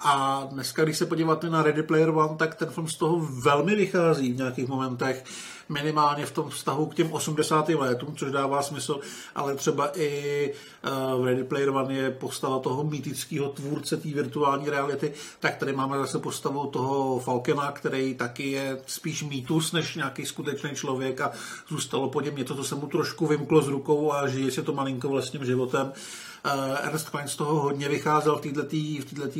[0.00, 3.76] A dneska, když se podíváte na Ready Player One, tak ten film z toho velmi
[3.76, 5.24] vychází v nějakých momentech
[5.68, 7.68] minimálně v tom vztahu k těm 80.
[7.68, 9.00] letům, což dává smysl,
[9.34, 10.10] ale třeba i
[10.50, 15.72] eh, v Ready Player One je postava toho mýtického tvůrce té virtuální reality, tak tady
[15.72, 21.32] máme zase postavu toho Falkena, který taky je spíš mýtus než nějaký skutečný člověk a
[21.68, 24.72] zůstalo po něm něco, co se mu trošku vymklo z rukou a žije si to
[24.72, 25.77] malinko vlastním životem.
[25.82, 28.62] Uh, Ernest Klein z toho hodně vycházel v této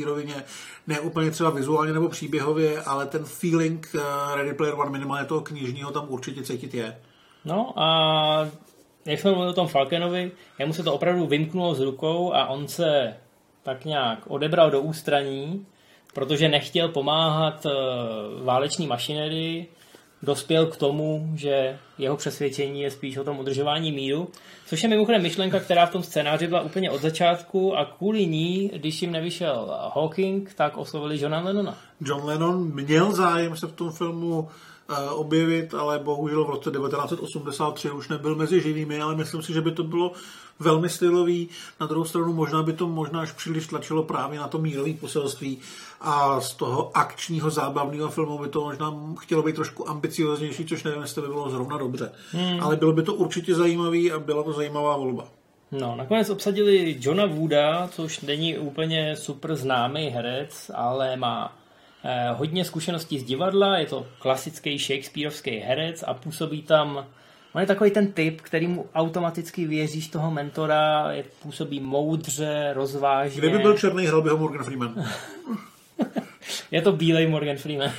[0.01, 0.43] v rovině,
[0.87, 4.01] ne úplně třeba vizuálně nebo příběhově, ale ten feeling uh,
[4.35, 6.97] Ready Player One minimálně toho knižního tam určitě cítit je.
[7.45, 8.49] No a
[9.05, 12.67] jak jsme mluvili o tom Falkenovi, jemu se to opravdu vymknulo z rukou a on
[12.67, 13.15] se
[13.63, 15.65] tak nějak odebral do ústraní,
[16.13, 17.71] protože nechtěl pomáhat uh,
[18.45, 19.67] váleční mašinerii,
[20.23, 24.27] dospěl k tomu, že jeho přesvědčení je spíš o tom udržování míru,
[24.65, 28.71] což je mimochodem myšlenka, která v tom scénáři byla úplně od začátku a kvůli ní,
[28.75, 31.77] když jim nevyšel Hawking, tak oslovili Johna Lennona.
[32.01, 34.49] John Lennon měl zájem se v tom filmu
[35.11, 39.71] objevit, ale bohužel v roce 1983 už nebyl mezi živými, ale myslím si, že by
[39.71, 40.11] to bylo
[40.59, 41.49] velmi stylový.
[41.79, 45.59] Na druhou stranu možná by to možná až příliš tlačilo právě na to mírové poselství
[46.01, 51.01] a z toho akčního zábavného filmu by to možná chtělo být trošku ambicioznější, což nevím,
[51.01, 52.11] jestli by bylo zrovna dobře.
[52.31, 52.59] Hmm.
[52.61, 55.27] Ale bylo by to určitě zajímavý a byla to zajímavá volba.
[55.71, 61.58] No, nakonec obsadili Johna Wooda, což není úplně super známý herec, ale má eh,
[62.33, 67.05] hodně zkušeností z divadla, je to klasický Shakespeareovský herec a působí tam
[67.53, 73.39] On je takový ten typ, který mu automaticky věříš toho mentora, je, působí moudře, rozvážně.
[73.39, 75.05] Kdyby byl černý, hrál by ho Morgan Freeman.
[76.71, 77.91] je to bílej Morgan Freeman.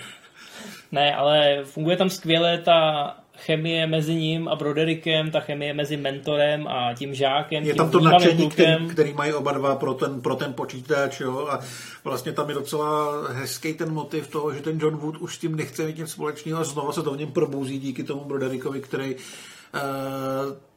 [0.93, 6.69] ne, ale funguje tam skvěle ta chemie mezi ním a Broderickem, ta chemie mezi mentorem
[6.69, 7.65] a tím žákem.
[7.65, 11.21] Je tím tam to nadšení, který, který mají oba dva pro ten, pro ten počítač.
[11.21, 11.49] Jo?
[11.51, 11.61] A
[12.05, 15.57] vlastně tam je docela hezký ten motiv toho, že ten John Wood už s tím
[15.57, 19.15] nechce mít nic společného a znova se to v něm probouzí díky tomu Broderickovi, který
[19.15, 19.21] uh,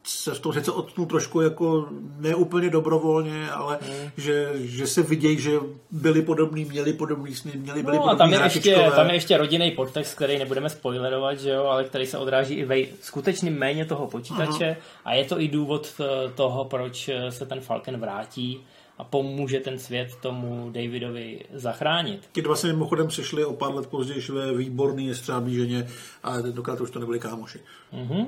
[0.04, 1.88] se v tom sice odtnul trošku jako
[2.18, 4.10] neúplně dobrovolně, ale hmm.
[4.18, 5.52] že, že se vidějí, že
[5.92, 9.38] byli podobní, měli podobný sny, měli byli no, a tam je, ještě, tam je ještě
[9.38, 13.86] rodinný podtext, který nebudeme spoilerovat, že jo, ale který se odráží i ve skutečným méně
[13.86, 14.80] toho počítače Aha.
[15.06, 16.02] a je to i důvod
[16.36, 18.64] toho, proč se ten Falcon vrátí
[18.98, 22.30] a pomůže ten svět tomu Davidovi zachránit.
[22.32, 25.88] Ti dva se mimochodem přišli o pár let později ve výborný jestřábí ženě,
[26.24, 27.60] ale tentokrát už to nebyli kámoši.
[27.94, 28.28] Uh-huh.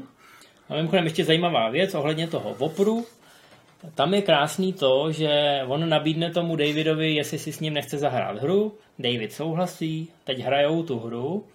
[0.69, 3.06] A mimochodem ještě zajímavá věc ohledně toho Vopru.
[3.95, 8.38] Tam je krásný to, že on nabídne tomu Davidovi, jestli si s ním nechce zahrát
[8.38, 8.73] hru.
[8.99, 11.45] David souhlasí, teď hrajou tu hru,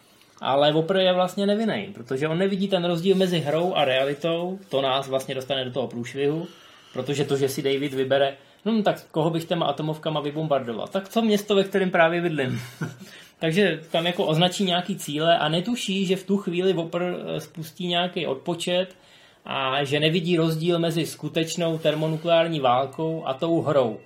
[0.41, 4.59] ale Vopr je vlastně nevinný, protože on nevidí ten rozdíl mezi hrou a realitou.
[4.69, 6.47] To nás vlastně dostane do toho průšvihu,
[6.93, 10.89] protože to, že si David vybere, no tak koho bych těma atomovkama vybombardoval?
[10.89, 12.61] Tak co město, ve kterém právě bydlím?
[13.41, 17.87] Takže tam jako označí nějaký cíle a netuší, že v tu chvíli Vopr eh, spustí
[17.87, 18.97] nějaký odpočet
[19.45, 24.01] a že nevidí rozdíl mezi skutečnou termonukleární válkou a tou hrou.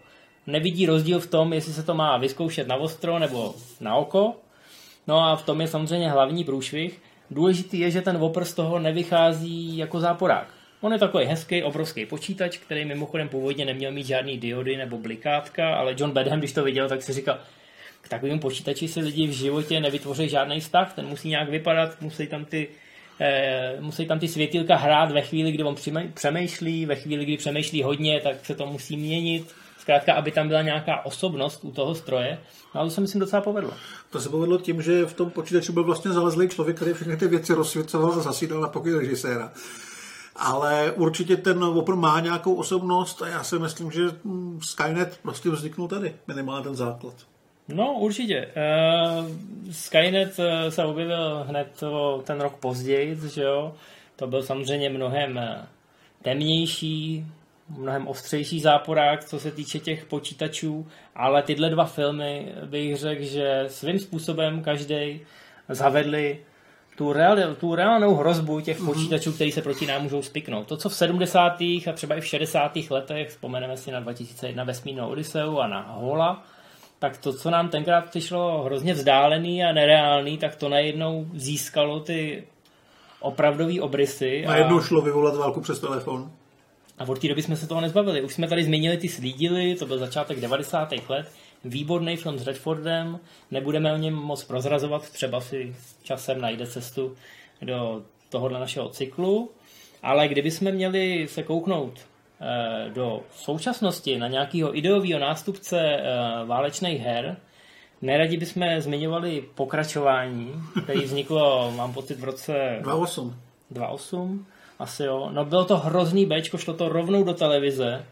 [0.46, 4.34] Nevidí rozdíl v tom, jestli se to má vyzkoušet na ostro nebo na oko.
[5.06, 7.02] No a v tom je samozřejmě hlavní průšvih.
[7.30, 10.48] Důležitý je, že ten Whopper z toho nevychází jako záporák.
[10.80, 15.74] On je takový hezký, obrovský počítač, který mimochodem původně neměl mít žádný diody nebo blikátka,
[15.74, 17.38] ale John Badham, když to viděl, tak si říkal,
[18.04, 22.26] k takovým počítači si lidi v životě nevytvoří žádný vztah, ten musí nějak vypadat, musí
[22.26, 22.68] tam ty
[23.20, 25.76] eh, musí tam ty světilka hrát ve chvíli, kdy on
[26.14, 29.54] přemýšlí, ve chvíli, kdy přemýšlí hodně, tak se to musí měnit.
[29.78, 32.38] Zkrátka, aby tam byla nějaká osobnost u toho stroje.
[32.74, 33.70] No, ale to se myslím docela povedlo.
[34.10, 37.28] To se povedlo tím, že v tom počítači byl vlastně zalezlý člověk, který všechny ty
[37.28, 39.52] věci rozsvěcoval a zasídal na pokoj režiséra.
[40.36, 44.02] Ale určitě ten Whopper má nějakou osobnost a já si myslím, že
[44.60, 47.14] Skynet prostě vzniknul tady, minimálně ten základ.
[47.68, 48.48] No, určitě.
[48.56, 49.26] Uh,
[49.70, 53.74] Skynet eh, se objevil hned o ten rok později, že jo?
[54.16, 55.66] To byl samozřejmě mnohem eh,
[56.22, 57.26] temnější,
[57.68, 63.64] mnohem ostřejší záporák, co se týče těch počítačů, ale tyhle dva filmy bych řekl, že
[63.68, 65.20] svým způsobem každý
[65.68, 66.38] zavedli
[66.96, 68.86] tu, real, tu reálnou hrozbu těch mm-hmm.
[68.86, 70.66] počítačů, který se proti nám můžou spiknout.
[70.66, 71.60] To, co v 70.
[71.60, 72.72] a třeba i v 60.
[72.90, 76.44] letech, vzpomeneme si na 2001 vesmírnou Odiseu a na Hola,
[77.04, 82.44] tak to, co nám tenkrát přišlo hrozně vzdálený a nereálný, tak to najednou získalo ty
[83.20, 84.44] opravdový obrysy.
[84.46, 84.82] Najednou a...
[84.82, 86.30] šlo vyvolat válku přes telefon.
[86.98, 88.22] A od té doby jsme se toho nezbavili.
[88.22, 90.92] Už jsme tady zmínili ty slídily, to byl začátek 90.
[91.08, 91.32] let.
[91.64, 97.16] Výborný film s Redfordem, nebudeme o něm moc prozrazovat, třeba si časem najde cestu
[97.62, 99.50] do tohohle našeho cyklu.
[100.02, 101.98] Ale kdybychom měli se kouknout
[102.94, 106.04] do současnosti na nějakého ideového nástupce eh,
[106.44, 107.36] válečných her,
[108.02, 110.52] neradi bychom zmiňovali pokračování,
[110.84, 112.52] který vzniklo, mám pocit, v roce...
[112.82, 113.36] 2008.
[113.70, 114.46] 2008,
[114.78, 115.30] asi jo.
[115.32, 118.04] No bylo to hrozný Bčko, šlo to rovnou do televize.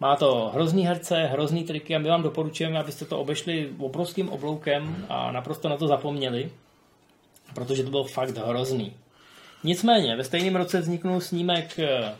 [0.00, 5.06] Má to hrozný herce, hrozný triky a my vám doporučujeme, abyste to obešli obrovským obloukem
[5.08, 6.50] a naprosto na to zapomněli,
[7.54, 8.92] protože to bylo fakt hrozný.
[9.64, 12.14] Nicméně, ve stejném roce vzniknul snímek eh,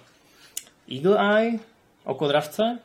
[0.95, 1.59] Eagle Eye,
[2.05, 2.79] Oko dravce.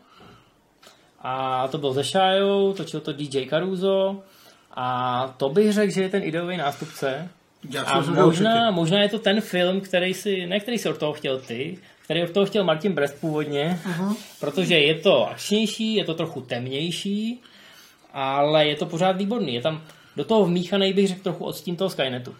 [1.19, 4.23] A to byl ze Shire, točil to DJ Caruso.
[4.71, 7.29] A to bych řekl, že je ten ideový nástupce.
[7.69, 11.13] Já a možná, možná je to ten film, který si, ne který si od toho
[11.13, 14.15] chtěl ty, který od toho chtěl Martin Brest původně, uh-huh.
[14.39, 17.41] protože je to akčnější, je to trochu temnější,
[18.13, 19.53] ale je to pořád výborný.
[19.53, 19.81] Je tam
[20.15, 22.35] do toho vmíchaný, bych řekl, trochu odstín toho Skynetu.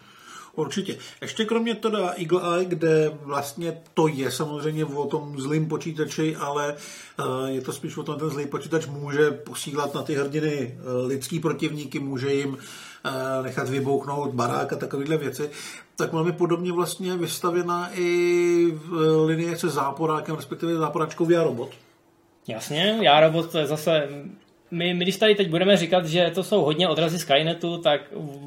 [0.56, 0.96] Určitě.
[1.20, 6.74] Ještě kromě teda Eagle Eye, kde vlastně to je samozřejmě o tom zlým počítači, ale
[6.74, 11.06] eh, je to spíš o tom, ten zlý počítač může posílat na ty hrdiny eh,
[11.06, 12.58] lidský protivníky, může jim
[13.04, 15.50] eh, nechat vybouchnout barák a takovéhle věci,
[15.96, 18.78] tak velmi podobně vlastně vystavěná i
[19.24, 21.70] linie se záporákem, respektive záporáčkou Já robot.
[22.48, 24.08] Jasně, Já robot to je zase
[24.70, 28.00] my, my když tady teď budeme říkat, že to jsou hodně odrazy Skynetu, tak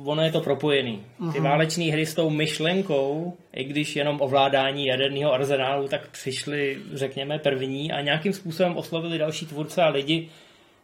[0.06, 1.04] ono je to propojený.
[1.18, 1.42] Ty uh-huh.
[1.42, 7.92] váleční hry s tou myšlenkou, i když jenom ovládání jaderného arzenálu, tak přišly, řekněme, první
[7.92, 10.30] a nějakým způsobem oslovili další tvůrce a lidi.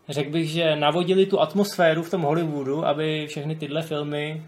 [0.10, 4.42] Řekl bych, že navodili tu atmosféru v tom Hollywoodu, aby všechny tyhle filmy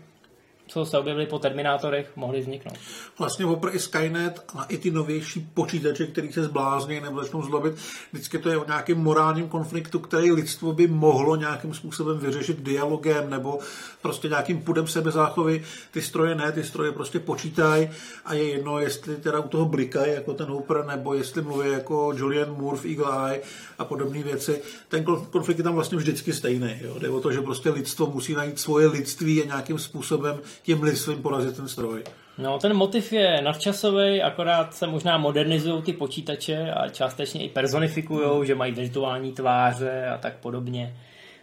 [0.67, 2.77] co se objevily po Terminátorech, mohly vzniknout.
[3.19, 7.75] Vlastně opr i Skynet a i ty novější počítače, který se zblázní nebo začnou zlobit,
[8.11, 13.29] vždycky to je o nějakém morálním konfliktu, který lidstvo by mohlo nějakým způsobem vyřešit dialogem
[13.29, 13.59] nebo
[14.01, 15.63] prostě nějakým pudem sebezáchovy.
[15.91, 17.89] Ty stroje ne, ty stroje prostě počítají
[18.25, 22.13] a je jedno, jestli teda u toho blikají jako ten Hooper, nebo jestli mluví jako
[22.15, 23.41] Julian Moore v Eagle Eye
[23.77, 24.61] a podobné věci.
[24.87, 26.77] Ten konflikt je tam vlastně vždycky stejný.
[26.81, 26.99] Jo?
[26.99, 31.21] Jde o to, že prostě lidstvo musí najít svoje lidství a nějakým způsobem tím lidstvím
[31.21, 32.03] porazit ten stroj.
[32.37, 38.47] No, ten motiv je nadčasový, akorát se možná modernizují ty počítače a částečně i personifikují,
[38.47, 40.97] že mají virtuální tváře a tak podobně.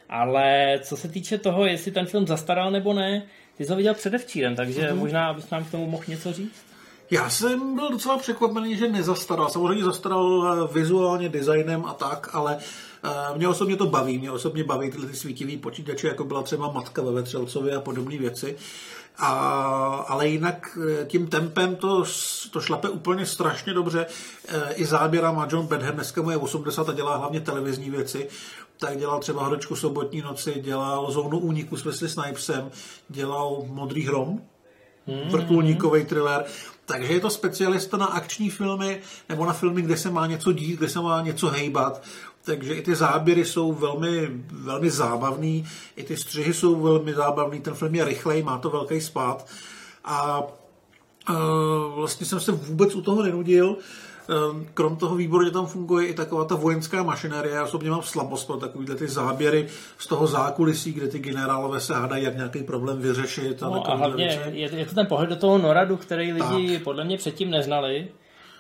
[0.09, 3.22] Ale co se týče toho, jestli ten film zastaral nebo ne,
[3.57, 4.98] ty jsi ho viděl předevčírem, takže mm.
[4.98, 6.72] možná bys nám k tomu mohl něco říct?
[7.11, 9.48] Já jsem byl docela překvapený, že nezastaral.
[9.48, 12.57] Samozřejmě zastaral eh, vizuálně, designem a tak, ale
[13.05, 14.18] uh, mě osobně to baví.
[14.18, 18.18] Mě osobně baví tyhle ty svítivý počítače, jako byla třeba matka ve Vetřelcově a podobné
[18.18, 18.57] věci.
[19.18, 19.31] A,
[20.09, 22.05] ale jinak eh, tím tempem to,
[22.51, 24.07] to šlape úplně strašně dobře.
[24.75, 28.29] I záběra má John Bedham, dneska mu je 80 a dělá hlavně televizní věci
[28.83, 32.70] tak dělal třeba Hročku sobotní noci, dělal Zónu úniku s Wesley Snipesem,
[33.09, 34.40] dělal Modrý hrom,
[35.07, 35.31] hmm.
[35.31, 36.44] vrtulníkový thriller.
[36.87, 40.79] Takže je to specialista na akční filmy nebo na filmy, kde se má něco dít,
[40.79, 42.03] kde se má něco hejbat.
[42.45, 47.75] Takže i ty záběry jsou velmi, velmi zábavný, i ty střihy jsou velmi zábavný, ten
[47.75, 49.47] film je rychlej, má to velký spát.
[50.05, 50.43] A
[51.31, 51.37] uh,
[51.95, 53.77] vlastně jsem se vůbec u toho nenudil.
[54.29, 57.55] Ehm, krom toho výborně tam funguje i taková ta vojenská mašinérie.
[57.55, 59.67] Já osobně mám slabost pro takovýhle ty záběry
[59.99, 63.63] z toho zákulisí, kde ty generálové se hádají, jak nějaký problém vyřešit.
[63.63, 66.83] A, no a hlavně je, je to ten pohled do toho noradu, který lidi tak.
[66.83, 68.09] podle mě předtím neznali.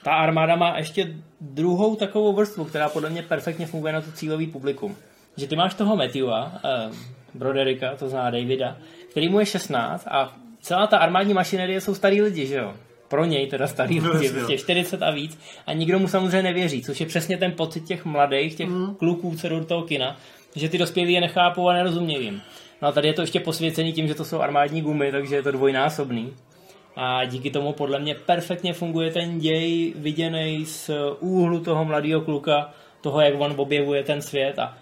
[0.02, 4.46] Ta armáda má ještě druhou takovou vrstvu, která podle mě perfektně funguje na to cílový
[4.46, 4.96] publikum.
[5.36, 6.90] Že ty máš toho Matthewa, eh,
[7.34, 8.76] Broderika, to zná Davida,
[9.10, 12.74] který mu je 16 a celá ta armádní mašinerie jsou starý lidi, že jo?
[13.12, 16.82] pro něj teda starý no, lidi, prostě 40 a víc a nikdo mu samozřejmě nevěří,
[16.82, 18.94] což je přesně ten pocit těch mladých, těch mm.
[18.94, 20.16] kluků, co do toho kina,
[20.56, 22.42] že ty dospělí je nechápou a nerozumějí jim.
[22.82, 25.42] No a tady je to ještě posvěcený tím, že to jsou armádní gumy, takže je
[25.42, 26.32] to dvojnásobný.
[26.96, 30.90] A díky tomu podle mě perfektně funguje ten děj viděný z
[31.20, 32.70] úhlu toho mladého kluka,
[33.00, 34.78] toho, jak on objevuje ten svět a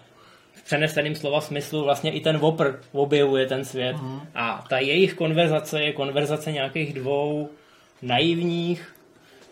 [0.65, 3.95] přeneseným slova smyslu vlastně i ten Whopper objevuje ten svět.
[4.01, 4.21] Mm.
[4.35, 7.49] A ta jejich konverzace je konverzace nějakých dvou
[8.01, 8.95] naivních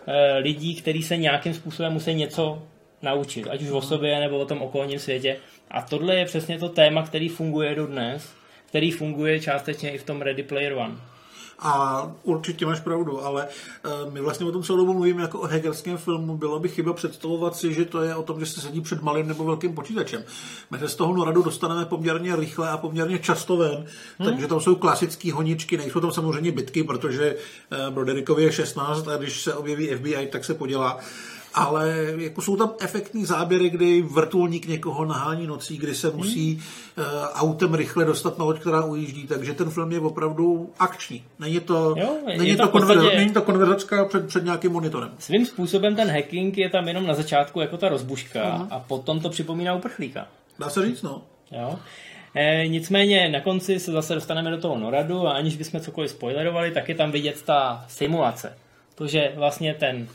[0.07, 2.63] e, lidí, kteří se nějakým způsobem musí něco
[3.01, 5.37] naučit, ať už o sobě nebo o tom okolním světě.
[5.71, 8.33] A tohle je přesně to téma, který funguje do dnes,
[8.65, 10.95] který funguje částečně i v tom Ready Player One.
[11.61, 13.47] A určitě máš pravdu, ale
[14.05, 16.37] uh, my vlastně o tom celou dobu mluvíme jako o hegerském filmu.
[16.37, 19.27] Bylo by chyba představovat si, že to je o tom, že se sedí před malým
[19.27, 20.23] nebo velkým počítačem.
[20.71, 23.85] My se z toho noradu dostaneme poměrně rychle a poměrně často ven,
[24.19, 24.29] hmm.
[24.29, 29.17] takže tam jsou klasické honičky, nejsou tam samozřejmě bitky, protože uh, Broderikovi je 16 a
[29.17, 30.99] když se objeví FBI, tak se podělá
[31.53, 37.05] ale jako jsou tam efektní záběry, kdy vrtulník někoho nahání nocí, kdy se musí hmm.
[37.05, 41.23] uh, autem rychle dostat na loď, která ujíždí, takže ten film je opravdu akční.
[41.39, 42.99] Není to, jo, není, to, to podstatě...
[42.99, 45.11] konver, není to konverzačka před, před nějakým monitorem.
[45.19, 48.67] Svým způsobem ten hacking je tam jenom na začátku jako ta rozbuška uh-huh.
[48.71, 50.27] a potom to připomíná uprchlíka.
[50.59, 51.21] Dá se říct, no.
[51.51, 51.79] Jo.
[52.35, 56.71] E, nicméně na konci se zase dostaneme do toho noradu a aniž bychom cokoliv spoilerovali,
[56.71, 58.57] tak je tam vidět ta simulace.
[58.95, 60.07] To, že vlastně ten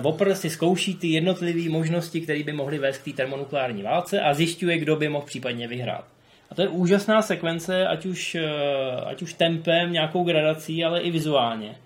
[0.00, 4.20] Vopr eh, si zkouší ty jednotlivé možnosti, které by mohly vést k té termonukleární válce
[4.20, 6.04] a zjišťuje, kdo by mohl případně vyhrát.
[6.50, 11.10] A to je úžasná sekvence, ať už, eh, ať už tempem, nějakou gradací, ale i
[11.10, 11.76] vizuálně.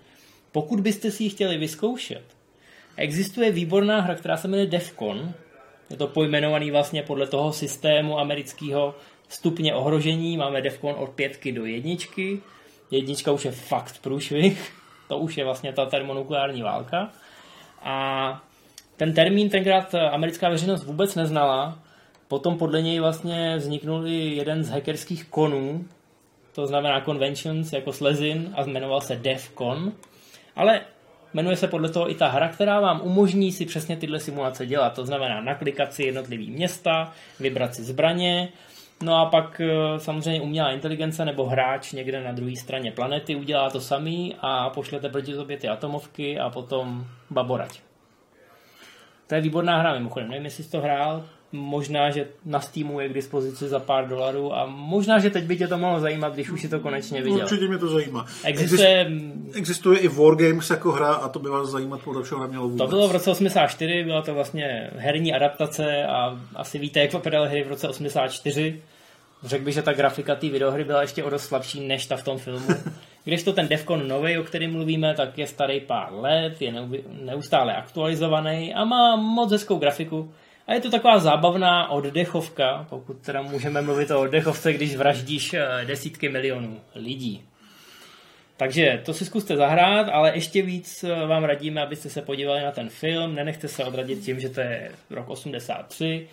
[0.51, 2.23] Pokud byste si ji chtěli vyzkoušet,
[2.97, 5.33] existuje výborná hra, která se jmenuje Defcon.
[5.89, 8.95] Je to pojmenovaný vlastně podle toho systému amerického
[9.29, 10.37] stupně ohrožení.
[10.37, 12.41] Máme Defcon od pětky do jedničky.
[12.91, 14.73] Jednička už je fakt průšvih.
[15.09, 17.11] To už je vlastně ta termonukleární válka.
[17.83, 18.41] A
[18.97, 21.79] ten termín tenkrát americká veřejnost vůbec neznala.
[22.27, 25.85] Potom podle něj vlastně vzniknul i jeden z hackerských konů,
[26.53, 29.91] to znamená conventions jako slezin a jmenoval se DEFCON.
[30.55, 30.81] Ale
[31.33, 34.93] jmenuje se podle toho i ta hra, která vám umožní si přesně tyhle simulace dělat.
[34.93, 38.49] To znamená naklikat si jednotlivý města, vybrat si zbraně,
[39.03, 43.69] No a pak eh, samozřejmě umělá inteligence nebo hráč někde na druhé straně planety udělá
[43.69, 47.81] to samý a pošlete proti sobě ty atomovky a potom baborať.
[49.27, 53.09] To je výborná hra mimochodem, nevím, jestli jsi to hrál, možná, že na Steamu je
[53.09, 56.49] k dispozici za pár dolarů a možná, že teď by tě to mohlo zajímat, když
[56.49, 57.43] už si to konečně viděl.
[57.43, 58.25] Určitě mě to zajímá.
[58.43, 59.11] Existuje,
[59.53, 62.77] Existuje i Wargames jako hra a to by vás zajímat podle všeho nemělo vůbec.
[62.77, 67.49] To bylo v roce 84, byla to vlastně herní adaptace a asi víte, jak vypadaly
[67.49, 68.81] hry v roce 84.
[69.43, 72.23] Řekl bych, že ta grafika té videohry byla ještě o dost slabší než ta v
[72.23, 72.67] tom filmu.
[73.23, 76.73] Když to ten Defcon nový, o kterém mluvíme, tak je starý pár let, je
[77.21, 80.33] neustále aktualizovaný a má moc hezkou grafiku.
[80.69, 85.85] A je to taková zábavná oddechovka, pokud teda můžeme mluvit o oddechovce, když vraždíš eh,
[85.85, 87.43] desítky milionů lidí.
[88.57, 92.71] Takže to si zkuste zahrát, ale ještě víc eh, vám radíme, abyste se podívali na
[92.71, 93.35] ten film.
[93.35, 96.27] Nenechte se odradit tím, že to je rok 83.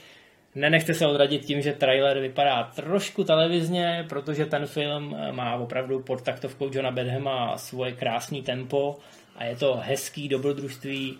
[0.54, 6.02] Nenechte se odradit tím, že trailer vypadá trošku televizně, protože ten film eh, má opravdu
[6.02, 8.98] pod taktovkou Johna Bedhama svoje krásný tempo
[9.36, 11.18] a je to hezký dobrodružství,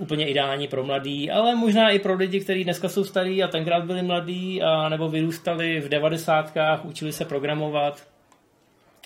[0.00, 3.84] úplně ideální pro mladý, ale možná i pro lidi, kteří dneska jsou starí a tenkrát
[3.84, 8.02] byli mladí a nebo vyrůstali v devadesátkách, učili se programovat.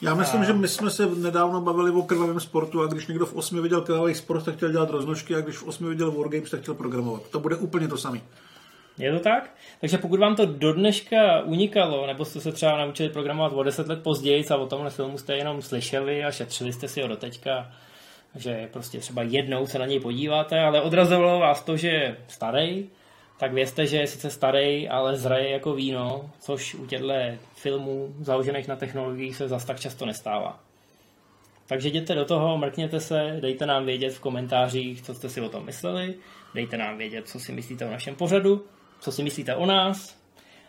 [0.03, 0.45] Já myslím, a...
[0.45, 3.81] že my jsme se nedávno bavili o krvavém sportu a když někdo v osmi viděl
[3.81, 7.23] krvavý sport, tak chtěl dělat roznožky a když v osmi viděl Wargames, tak chtěl programovat.
[7.31, 8.21] To bude úplně to samé.
[8.99, 9.51] Je to tak?
[9.81, 13.89] Takže pokud vám to do dneška unikalo, nebo jste se třeba naučili programovat o 10
[13.89, 17.17] let později a o tomhle filmu jste jenom slyšeli a šetřili jste si ho do
[17.17, 17.73] teďka,
[18.35, 22.89] že prostě třeba jednou se na něj podíváte, ale odrazovalo vás to, že je starý,
[23.39, 27.13] tak vězte, že je sice starý, ale zraje jako víno, což u těchto
[27.55, 30.61] filmů založených na technologiích se zas tak často nestává.
[31.67, 35.49] Takže jděte do toho, mrkněte se, dejte nám vědět v komentářích, co jste si o
[35.49, 36.15] tom mysleli,
[36.55, 38.65] dejte nám vědět, co si myslíte o našem pořadu
[39.05, 40.19] co si myslíte o nás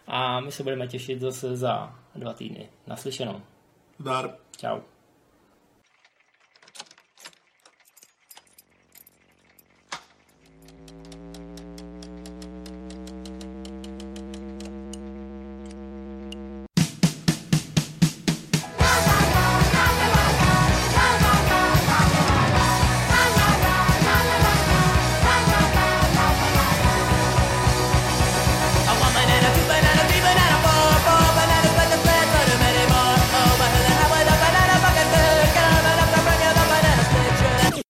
[0.07, 2.69] a my se budeme těšit zase za dva týdny.
[2.87, 3.41] Naslyšenou.
[3.99, 4.35] Dar.
[4.57, 4.94] Ciao.